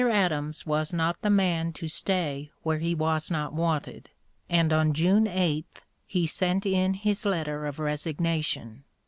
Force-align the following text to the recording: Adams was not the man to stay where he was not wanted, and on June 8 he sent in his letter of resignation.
Adams 0.09 0.65
was 0.65 0.91
not 0.91 1.21
the 1.21 1.29
man 1.29 1.71
to 1.71 1.87
stay 1.87 2.49
where 2.63 2.79
he 2.79 2.95
was 2.95 3.29
not 3.29 3.53
wanted, 3.53 4.09
and 4.49 4.73
on 4.73 4.93
June 4.93 5.27
8 5.27 5.83
he 6.07 6.25
sent 6.25 6.65
in 6.65 6.95
his 6.95 7.23
letter 7.23 7.67
of 7.67 7.77
resignation. 7.77 8.83